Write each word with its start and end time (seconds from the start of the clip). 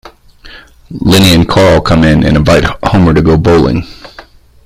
Lenny 0.89 1.35
and 1.35 1.47
Carl 1.47 1.79
come 1.79 2.03
in 2.03 2.23
and 2.23 2.35
invite 2.35 2.63
Homer 2.85 3.13
to 3.13 3.21
go 3.21 3.37
bowling. 3.37 3.83